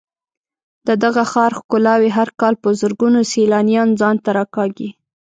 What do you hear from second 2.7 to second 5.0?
زرګونو سېلانیان ځان ته راکاږي.